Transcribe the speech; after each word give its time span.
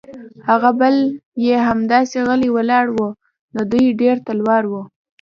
هغه 0.49 0.69
بل 0.79 0.95
یې 1.45 1.55
همداسې 1.67 2.17
غلی 2.27 2.49
ولاړ 2.53 2.85
و، 2.91 2.99
د 3.55 3.57
دوی 3.71 3.85
ډېر 4.01 4.15
تلوار 4.27 4.63
و. 4.67 4.73